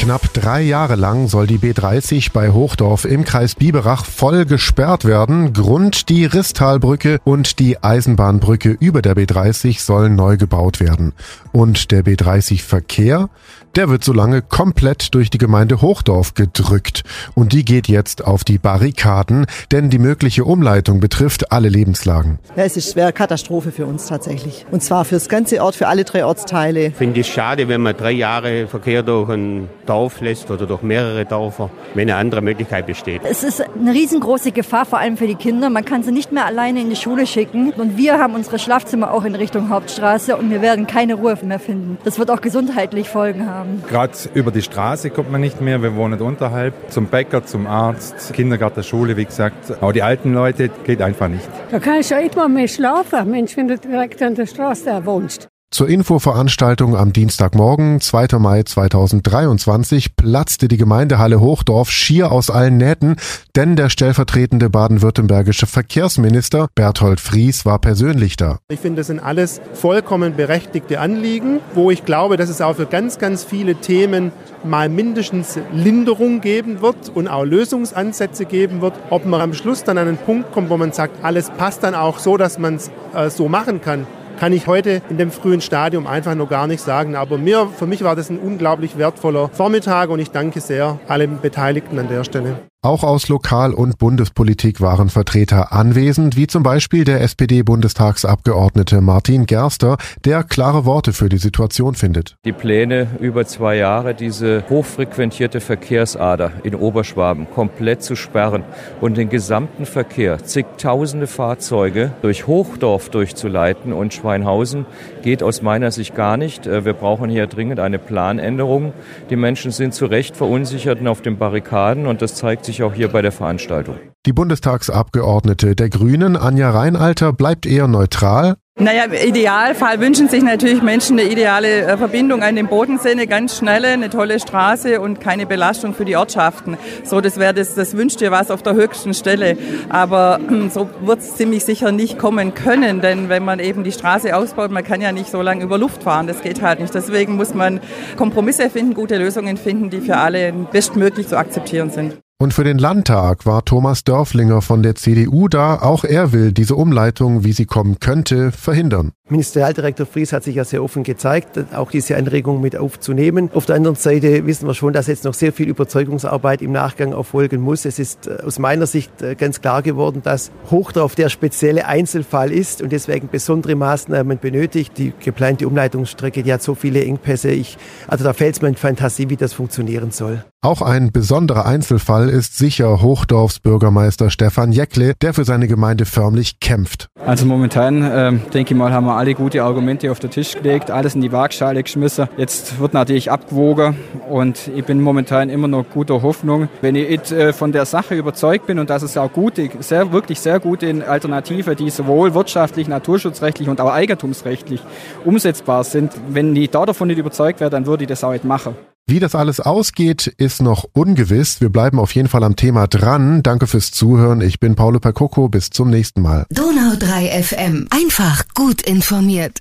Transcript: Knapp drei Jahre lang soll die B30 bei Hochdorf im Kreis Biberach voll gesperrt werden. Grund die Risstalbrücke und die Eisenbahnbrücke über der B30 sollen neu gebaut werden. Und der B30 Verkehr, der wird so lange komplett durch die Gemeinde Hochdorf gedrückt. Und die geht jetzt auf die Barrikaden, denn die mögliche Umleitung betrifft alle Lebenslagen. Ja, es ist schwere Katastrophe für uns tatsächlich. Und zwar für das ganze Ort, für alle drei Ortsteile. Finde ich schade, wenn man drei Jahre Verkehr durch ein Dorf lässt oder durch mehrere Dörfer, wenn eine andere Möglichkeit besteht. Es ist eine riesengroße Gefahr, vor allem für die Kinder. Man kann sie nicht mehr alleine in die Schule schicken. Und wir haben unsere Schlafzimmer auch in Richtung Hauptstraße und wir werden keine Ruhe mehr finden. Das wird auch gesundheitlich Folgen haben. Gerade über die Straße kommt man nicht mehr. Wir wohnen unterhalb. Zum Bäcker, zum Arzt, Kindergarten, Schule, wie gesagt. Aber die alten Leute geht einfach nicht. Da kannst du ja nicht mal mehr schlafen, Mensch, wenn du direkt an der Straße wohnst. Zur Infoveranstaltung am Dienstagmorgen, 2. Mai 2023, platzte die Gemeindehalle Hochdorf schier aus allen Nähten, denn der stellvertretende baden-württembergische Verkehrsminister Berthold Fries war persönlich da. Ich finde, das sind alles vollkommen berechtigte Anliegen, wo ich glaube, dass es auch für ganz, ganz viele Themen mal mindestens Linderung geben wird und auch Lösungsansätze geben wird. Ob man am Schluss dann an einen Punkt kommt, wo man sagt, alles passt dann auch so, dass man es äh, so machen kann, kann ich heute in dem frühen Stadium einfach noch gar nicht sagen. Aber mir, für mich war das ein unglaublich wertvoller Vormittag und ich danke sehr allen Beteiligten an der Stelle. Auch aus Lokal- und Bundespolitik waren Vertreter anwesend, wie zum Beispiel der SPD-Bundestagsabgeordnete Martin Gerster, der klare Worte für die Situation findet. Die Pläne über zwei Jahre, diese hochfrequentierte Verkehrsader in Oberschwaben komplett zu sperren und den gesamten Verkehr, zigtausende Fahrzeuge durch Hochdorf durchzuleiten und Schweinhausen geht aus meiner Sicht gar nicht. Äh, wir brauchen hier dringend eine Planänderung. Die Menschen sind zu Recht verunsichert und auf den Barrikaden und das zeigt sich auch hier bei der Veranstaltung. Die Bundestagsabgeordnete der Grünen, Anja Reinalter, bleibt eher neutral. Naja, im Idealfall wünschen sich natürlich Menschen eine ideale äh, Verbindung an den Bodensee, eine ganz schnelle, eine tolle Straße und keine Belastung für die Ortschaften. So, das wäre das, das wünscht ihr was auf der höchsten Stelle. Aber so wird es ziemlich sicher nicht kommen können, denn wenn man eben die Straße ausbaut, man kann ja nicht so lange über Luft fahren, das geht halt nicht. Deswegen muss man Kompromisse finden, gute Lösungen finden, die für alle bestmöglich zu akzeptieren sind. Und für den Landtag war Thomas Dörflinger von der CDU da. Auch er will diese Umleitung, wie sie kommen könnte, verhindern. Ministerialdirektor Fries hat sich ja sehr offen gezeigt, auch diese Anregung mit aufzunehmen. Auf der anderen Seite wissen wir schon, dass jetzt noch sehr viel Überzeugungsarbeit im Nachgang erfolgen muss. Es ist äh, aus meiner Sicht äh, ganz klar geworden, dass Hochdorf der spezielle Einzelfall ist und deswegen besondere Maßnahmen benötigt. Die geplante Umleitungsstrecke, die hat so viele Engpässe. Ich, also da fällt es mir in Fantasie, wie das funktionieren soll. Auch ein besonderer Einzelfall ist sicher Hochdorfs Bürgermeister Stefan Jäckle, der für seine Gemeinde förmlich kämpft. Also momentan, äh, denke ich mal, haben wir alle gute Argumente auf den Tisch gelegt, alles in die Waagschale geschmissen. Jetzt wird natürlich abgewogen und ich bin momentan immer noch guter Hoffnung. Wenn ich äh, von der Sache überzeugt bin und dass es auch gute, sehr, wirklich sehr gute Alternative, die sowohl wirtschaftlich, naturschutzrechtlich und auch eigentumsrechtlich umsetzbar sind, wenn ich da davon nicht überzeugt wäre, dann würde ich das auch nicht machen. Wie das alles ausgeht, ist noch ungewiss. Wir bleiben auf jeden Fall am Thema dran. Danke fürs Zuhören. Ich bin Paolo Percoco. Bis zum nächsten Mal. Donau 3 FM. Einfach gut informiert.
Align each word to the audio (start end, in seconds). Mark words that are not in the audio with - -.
Knapp 0.00 0.32
drei 0.32 0.62
Jahre 0.62 0.96
lang 0.96 1.28
soll 1.28 1.46
die 1.46 1.58
B30 1.58 2.32
bei 2.32 2.52
Hochdorf 2.52 3.04
im 3.04 3.24
Kreis 3.24 3.54
Biberach 3.54 4.06
voll 4.06 4.46
gesperrt 4.46 5.04
werden. 5.04 5.52
Grund 5.52 6.08
die 6.08 6.24
Risstalbrücke 6.24 7.18
und 7.24 7.58
die 7.58 7.82
Eisenbahnbrücke 7.82 8.70
über 8.80 9.02
der 9.02 9.14
B30 9.14 9.78
sollen 9.82 10.16
neu 10.16 10.38
gebaut 10.38 10.80
werden. 10.80 11.12
Und 11.52 11.90
der 11.90 12.02
B30 12.02 12.62
Verkehr, 12.62 13.28
der 13.76 13.90
wird 13.90 14.02
so 14.02 14.14
lange 14.14 14.40
komplett 14.40 15.14
durch 15.14 15.28
die 15.28 15.38
Gemeinde 15.38 15.82
Hochdorf 15.82 16.32
gedrückt. 16.32 17.02
Und 17.34 17.52
die 17.52 17.64
geht 17.64 17.86
jetzt 17.86 18.24
auf 18.24 18.42
die 18.42 18.56
Barrikaden, 18.56 19.44
denn 19.70 19.90
die 19.90 19.98
mögliche 19.98 20.44
Umleitung 20.44 21.00
betrifft 21.00 21.52
alle 21.52 21.68
Lebenslagen. 21.68 22.38
Ja, 22.56 22.64
es 22.64 22.76
ist 22.76 22.92
schwere 22.92 23.12
Katastrophe 23.12 23.70
für 23.70 23.84
uns 23.86 24.06
tatsächlich. 24.06 24.64
Und 24.70 24.82
zwar 24.82 25.04
für 25.04 25.16
das 25.16 25.28
ganze 25.28 25.62
Ort, 25.62 25.76
für 25.76 25.88
alle 25.88 26.04
drei 26.04 26.24
Ortsteile. 26.24 26.90
Finde 26.90 27.20
ich 27.20 27.26
schade, 27.26 27.68
wenn 27.68 27.82
man 27.82 27.96
drei 27.96 28.12
Jahre 28.12 28.66
Verkehr 28.66 29.02
durch 29.02 29.28
ein 29.28 29.68
Dorf 29.90 30.20
lässt 30.20 30.50
oder 30.52 30.66
durch 30.66 30.82
mehrere 30.82 31.24
Dörfer, 31.24 31.68
wenn 31.94 32.08
eine 32.08 32.16
andere 32.16 32.42
Möglichkeit 32.42 32.86
besteht. 32.86 33.22
Es 33.24 33.42
ist 33.42 33.60
eine 33.60 33.92
riesengroße 33.92 34.52
Gefahr, 34.52 34.86
vor 34.86 35.00
allem 35.00 35.16
für 35.16 35.26
die 35.26 35.34
Kinder. 35.34 35.68
Man 35.68 35.84
kann 35.84 36.04
sie 36.04 36.12
nicht 36.12 36.30
mehr 36.30 36.46
alleine 36.46 36.80
in 36.80 36.90
die 36.90 36.96
Schule 36.96 37.26
schicken. 37.26 37.72
Und 37.72 37.98
wir 37.98 38.18
haben 38.18 38.34
unsere 38.36 38.60
Schlafzimmer 38.60 39.12
auch 39.12 39.24
in 39.24 39.34
Richtung 39.34 39.68
Hauptstraße 39.68 40.36
und 40.36 40.48
wir 40.50 40.62
werden 40.62 40.86
keine 40.86 41.14
Ruhe 41.14 41.36
mehr 41.42 41.58
finden. 41.58 41.98
Das 42.04 42.20
wird 42.20 42.30
auch 42.30 42.40
gesundheitlich 42.40 43.08
Folgen 43.08 43.48
haben. 43.48 43.82
Gerade 43.88 44.12
über 44.34 44.52
die 44.52 44.62
Straße 44.62 45.10
kommt 45.10 45.32
man 45.32 45.40
nicht 45.40 45.60
mehr. 45.60 45.82
Wir 45.82 45.96
wohnen 45.96 46.20
unterhalb. 46.20 46.74
Zum 46.90 47.06
Bäcker, 47.06 47.44
zum 47.44 47.66
Arzt, 47.66 48.32
Kindergarten, 48.32 48.84
Schule, 48.84 49.16
wie 49.16 49.24
gesagt. 49.24 49.72
Aber 49.80 49.92
die 49.92 50.02
alten 50.02 50.32
Leute 50.32 50.70
geht 50.84 51.02
einfach 51.02 51.26
nicht. 51.26 51.48
Da 51.72 51.80
kannst 51.80 52.10
du 52.10 52.14
ja 52.14 52.20
nicht 52.20 52.36
mal 52.36 52.48
mehr 52.48 52.68
schlafen, 52.68 53.28
Mensch, 53.30 53.56
wenn 53.56 53.66
du 53.66 53.76
direkt 53.76 54.22
an 54.22 54.36
der 54.36 54.46
Straße 54.46 55.04
wohnst. 55.04 55.48
Zur 55.72 55.88
Infoveranstaltung 55.88 56.96
am 56.96 57.12
Dienstagmorgen, 57.12 58.00
2. 58.00 58.40
Mai 58.40 58.64
2023, 58.64 60.16
platzte 60.16 60.66
die 60.66 60.76
Gemeindehalle 60.76 61.38
Hochdorf 61.38 61.92
schier 61.92 62.32
aus 62.32 62.50
allen 62.50 62.76
Nähten, 62.76 63.14
denn 63.54 63.76
der 63.76 63.88
stellvertretende 63.88 64.68
baden-württembergische 64.68 65.68
Verkehrsminister 65.68 66.66
Berthold 66.74 67.20
Fries 67.20 67.64
war 67.66 67.78
persönlich 67.78 68.36
da. 68.36 68.58
Ich 68.68 68.80
finde, 68.80 69.02
das 69.02 69.06
sind 69.06 69.20
alles 69.20 69.60
vollkommen 69.74 70.34
berechtigte 70.34 70.98
Anliegen, 70.98 71.60
wo 71.72 71.92
ich 71.92 72.04
glaube, 72.04 72.36
dass 72.36 72.50
es 72.50 72.60
auch 72.60 72.74
für 72.74 72.86
ganz, 72.86 73.18
ganz 73.18 73.44
viele 73.44 73.76
Themen 73.76 74.32
mal 74.64 74.88
mindestens 74.88 75.56
Linderung 75.72 76.40
geben 76.40 76.82
wird 76.82 77.12
und 77.14 77.28
auch 77.28 77.44
Lösungsansätze 77.44 78.44
geben 78.44 78.80
wird. 78.80 78.94
Ob 79.10 79.24
man 79.24 79.40
am 79.40 79.54
Schluss 79.54 79.84
dann 79.84 79.98
an 79.98 80.08
einen 80.08 80.16
Punkt 80.16 80.50
kommt, 80.50 80.68
wo 80.68 80.76
man 80.76 80.90
sagt, 80.90 81.24
alles 81.24 81.48
passt 81.50 81.84
dann 81.84 81.94
auch 81.94 82.18
so, 82.18 82.36
dass 82.36 82.58
man 82.58 82.74
es 82.74 82.90
äh, 83.14 83.30
so 83.30 83.48
machen 83.48 83.80
kann, 83.80 84.08
kann 84.40 84.54
ich 84.54 84.66
heute 84.66 85.02
in 85.10 85.18
dem 85.18 85.30
frühen 85.30 85.60
Stadium 85.60 86.06
einfach 86.06 86.34
noch 86.34 86.48
gar 86.48 86.66
nicht 86.66 86.80
sagen. 86.80 87.14
Aber 87.14 87.36
mir, 87.36 87.68
für 87.68 87.86
mich 87.86 88.02
war 88.02 88.16
das 88.16 88.30
ein 88.30 88.38
unglaublich 88.38 88.96
wertvoller 88.96 89.50
Vormittag 89.50 90.08
und 90.08 90.18
ich 90.18 90.30
danke 90.30 90.60
sehr 90.62 90.98
allen 91.08 91.40
Beteiligten 91.42 91.98
an 91.98 92.08
der 92.08 92.24
Stelle. 92.24 92.69
Auch 92.82 93.04
aus 93.04 93.28
Lokal- 93.28 93.74
und 93.74 93.98
Bundespolitik 93.98 94.80
waren 94.80 95.10
Vertreter 95.10 95.70
anwesend, 95.70 96.34
wie 96.34 96.46
zum 96.46 96.62
Beispiel 96.62 97.04
der 97.04 97.20
SPD-Bundestagsabgeordnete 97.20 99.02
Martin 99.02 99.44
Gerster, 99.44 99.98
der 100.24 100.44
klare 100.44 100.86
Worte 100.86 101.12
für 101.12 101.28
die 101.28 101.36
Situation 101.36 101.94
findet. 101.94 102.36
Die 102.46 102.54
Pläne 102.54 103.08
über 103.20 103.44
zwei 103.44 103.76
Jahre, 103.76 104.14
diese 104.14 104.64
hochfrequentierte 104.70 105.60
Verkehrsader 105.60 106.52
in 106.62 106.74
Oberschwaben 106.74 107.50
komplett 107.50 108.02
zu 108.02 108.16
sperren 108.16 108.64
und 109.02 109.18
den 109.18 109.28
gesamten 109.28 109.84
Verkehr, 109.84 110.42
zigtausende 110.42 111.26
Fahrzeuge 111.26 112.12
durch 112.22 112.46
Hochdorf 112.46 113.10
durchzuleiten 113.10 113.92
und 113.92 114.14
Schweinhausen 114.14 114.86
geht 115.20 115.42
aus 115.42 115.60
meiner 115.60 115.90
Sicht 115.90 116.14
gar 116.14 116.38
nicht. 116.38 116.66
Äh, 116.66 116.86
wir 116.86 116.94
brauchen 116.94 117.28
hier 117.28 117.46
dringend 117.46 117.78
eine 117.78 117.98
Planänderung. 117.98 118.94
Die 119.28 119.36
Menschen 119.36 119.70
sind 119.70 119.92
zu 119.92 120.06
Recht 120.06 120.34
verunsichert 120.34 120.98
und 120.98 121.08
auf 121.08 121.20
den 121.20 121.36
Barrikaden 121.36 122.06
und 122.06 122.22
das 122.22 122.36
zeigt 122.36 122.69
sich 122.70 122.82
auch 122.82 122.94
hier 122.94 123.08
bei 123.08 123.22
der 123.22 123.32
Veranstaltung. 123.32 123.96
Die 124.26 124.32
Bundestagsabgeordnete 124.32 125.74
der 125.74 125.88
Grünen, 125.88 126.36
Anja 126.36 126.70
Reinalter, 126.70 127.32
bleibt 127.32 127.66
eher 127.66 127.88
neutral. 127.88 128.56
Naja, 128.78 129.04
im 129.04 129.12
Idealfall 129.12 130.00
wünschen 130.00 130.28
sich 130.28 130.42
natürlich 130.42 130.80
Menschen 130.80 131.18
eine 131.18 131.30
ideale 131.30 131.82
äh, 131.82 131.96
Verbindung 131.98 132.42
an 132.42 132.56
den 132.56 132.66
Bodensee, 132.66 133.10
eine 133.10 133.26
ganz 133.26 133.58
schnelle, 133.58 133.88
eine 133.88 134.08
tolle 134.08 134.40
Straße 134.40 135.02
und 135.02 135.20
keine 135.20 135.44
Belastung 135.44 135.92
für 135.92 136.06
die 136.06 136.16
Ortschaften. 136.16 136.78
So, 137.04 137.20
das 137.20 137.38
wäre 137.38 137.52
das, 137.52 137.74
das 137.74 137.94
wünscht 137.94 138.22
ihr 138.22 138.30
was 138.30 138.50
auf 138.50 138.62
der 138.62 138.72
höchsten 138.72 139.12
Stelle. 139.12 139.58
Aber 139.90 140.40
so 140.72 140.88
wird 141.02 141.18
es 141.18 141.34
ziemlich 141.34 141.64
sicher 141.64 141.92
nicht 141.92 142.18
kommen 142.18 142.54
können, 142.54 143.02
denn 143.02 143.28
wenn 143.28 143.44
man 143.44 143.58
eben 143.58 143.84
die 143.84 143.92
Straße 143.92 144.34
ausbaut, 144.34 144.70
man 144.70 144.84
kann 144.84 145.02
ja 145.02 145.12
nicht 145.12 145.30
so 145.30 145.42
lange 145.42 145.62
über 145.62 145.76
Luft 145.76 146.04
fahren, 146.04 146.26
das 146.26 146.40
geht 146.40 146.62
halt 146.62 146.80
nicht. 146.80 146.94
Deswegen 146.94 147.36
muss 147.36 147.52
man 147.52 147.80
Kompromisse 148.16 148.70
finden, 148.70 148.94
gute 148.94 149.18
Lösungen 149.18 149.58
finden, 149.58 149.90
die 149.90 150.00
für 150.00 150.16
alle 150.16 150.52
bestmöglich 150.52 151.28
zu 151.28 151.36
akzeptieren 151.36 151.90
sind. 151.90 152.16
Und 152.42 152.54
für 152.54 152.64
den 152.64 152.78
Landtag 152.78 153.44
war 153.44 153.66
Thomas 153.66 154.02
Dörflinger 154.02 154.62
von 154.62 154.82
der 154.82 154.94
CDU 154.94 155.48
da. 155.48 155.74
Auch 155.82 156.04
er 156.04 156.32
will 156.32 156.52
diese 156.52 156.74
Umleitung, 156.74 157.44
wie 157.44 157.52
sie 157.52 157.66
kommen 157.66 158.00
könnte, 158.00 158.50
verhindern. 158.50 159.12
Ministerialdirektor 159.28 160.06
Fries 160.06 160.32
hat 160.32 160.44
sich 160.44 160.54
ja 160.54 160.64
sehr 160.64 160.82
offen 160.82 161.02
gezeigt, 161.02 161.58
auch 161.74 161.90
diese 161.90 162.16
Anregung 162.16 162.62
mit 162.62 162.76
aufzunehmen. 162.76 163.50
Auf 163.52 163.66
der 163.66 163.76
anderen 163.76 163.96
Seite 163.96 164.46
wissen 164.46 164.66
wir 164.66 164.72
schon, 164.72 164.94
dass 164.94 165.06
jetzt 165.06 165.26
noch 165.26 165.34
sehr 165.34 165.52
viel 165.52 165.68
Überzeugungsarbeit 165.68 166.62
im 166.62 166.72
Nachgang 166.72 167.12
erfolgen 167.12 167.60
muss. 167.60 167.84
Es 167.84 167.98
ist 167.98 168.26
äh, 168.26 168.38
aus 168.42 168.58
meiner 168.58 168.86
Sicht 168.86 169.20
äh, 169.20 169.34
ganz 169.34 169.60
klar 169.60 169.82
geworden, 169.82 170.22
dass 170.24 170.50
Hochdorf 170.70 171.14
der 171.16 171.28
spezielle 171.28 171.84
Einzelfall 171.84 172.52
ist 172.52 172.80
und 172.80 172.90
deswegen 172.90 173.28
besondere 173.28 173.74
Maßnahmen 173.74 174.38
benötigt. 174.38 174.96
Die 174.96 175.12
geplante 175.22 175.68
Umleitungsstrecke, 175.68 176.42
die 176.42 176.54
hat 176.54 176.62
so 176.62 176.74
viele 176.74 177.04
Engpässe. 177.04 177.50
Ich, 177.50 177.76
also 178.08 178.24
da 178.24 178.32
fällt 178.32 178.54
es 178.54 178.62
mir 178.62 178.68
in 178.68 178.76
Fantasie, 178.76 179.28
wie 179.28 179.36
das 179.36 179.52
funktionieren 179.52 180.10
soll. 180.10 180.42
Auch 180.62 180.82
ein 180.82 181.10
besonderer 181.10 181.64
Einzelfall 181.64 182.28
ist 182.28 182.58
sicher 182.58 183.00
Hochdorfs 183.00 183.60
Bürgermeister 183.60 184.28
Stefan 184.28 184.72
Jäckle, 184.72 185.14
der 185.22 185.32
für 185.32 185.44
seine 185.44 185.66
Gemeinde 185.68 186.04
förmlich 186.04 186.60
kämpft. 186.60 187.06
Also 187.24 187.46
momentan, 187.46 188.02
äh, 188.02 188.32
denke 188.52 188.74
ich 188.74 188.78
mal, 188.78 188.92
haben 188.92 189.06
wir 189.06 189.16
alle 189.16 189.32
gute 189.32 189.62
Argumente 189.62 190.10
auf 190.12 190.18
den 190.18 190.28
Tisch 190.28 190.52
gelegt, 190.52 190.90
alles 190.90 191.14
in 191.14 191.22
die 191.22 191.32
Waagschale 191.32 191.82
geschmissen. 191.82 192.28
Jetzt 192.36 192.78
wird 192.78 192.92
natürlich 192.92 193.30
abgewogen 193.30 193.96
und 194.28 194.68
ich 194.76 194.84
bin 194.84 195.00
momentan 195.00 195.48
immer 195.48 195.66
noch 195.66 195.88
guter 195.88 196.20
Hoffnung. 196.20 196.68
Wenn 196.82 196.94
ich 196.94 197.32
äh, 197.32 197.54
von 197.54 197.72
der 197.72 197.86
Sache 197.86 198.14
überzeugt 198.14 198.66
bin 198.66 198.78
und 198.78 198.90
dass 198.90 199.02
es 199.02 199.16
auch 199.16 199.32
gute, 199.32 199.70
sehr, 199.78 200.12
wirklich 200.12 200.40
sehr 200.40 200.60
gute 200.60 201.08
Alternative, 201.08 201.74
die 201.74 201.88
sowohl 201.88 202.34
wirtschaftlich, 202.34 202.86
naturschutzrechtlich 202.86 203.70
und 203.70 203.80
auch 203.80 203.90
eigentumsrechtlich 203.90 204.82
umsetzbar 205.24 205.84
sind, 205.84 206.12
wenn 206.28 206.54
ich 206.54 206.68
da 206.68 206.84
davon 206.84 207.08
nicht 207.08 207.18
überzeugt 207.18 207.60
wäre, 207.60 207.70
dann 207.70 207.86
würde 207.86 208.04
ich 208.04 208.08
das 208.08 208.22
auch 208.24 208.32
nicht 208.32 208.44
machen. 208.44 208.74
Wie 209.10 209.18
das 209.18 209.34
alles 209.34 209.58
ausgeht, 209.58 210.28
ist 210.36 210.62
noch 210.62 210.84
ungewiss. 210.92 211.60
Wir 211.60 211.68
bleiben 211.68 211.98
auf 211.98 212.14
jeden 212.14 212.28
Fall 212.28 212.44
am 212.44 212.54
Thema 212.54 212.86
dran. 212.86 213.42
Danke 213.42 213.66
fürs 213.66 213.90
Zuhören. 213.90 214.40
Ich 214.40 214.60
bin 214.60 214.76
Paolo 214.76 215.00
Percoco. 215.00 215.48
Bis 215.48 215.70
zum 215.70 215.90
nächsten 215.90 216.22
Mal. 216.22 216.46
Donau 216.50 216.94
3 216.96 217.42
FM. 217.42 217.88
Einfach 217.90 218.44
gut 218.54 218.82
informiert. 218.82 219.58